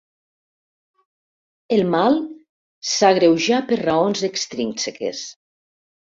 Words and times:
El 1.75 1.81
mal 1.95 2.17
s'agreujà 2.91 3.59
per 3.67 3.77
raons 3.81 4.23
extrínseques. 4.29 5.21